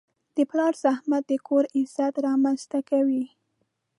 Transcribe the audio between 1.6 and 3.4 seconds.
عزت رامنځته کوي.